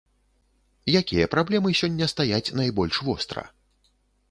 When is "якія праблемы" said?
1.01-1.69